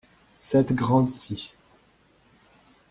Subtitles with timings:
[0.39, 1.53] Cette grande-ci.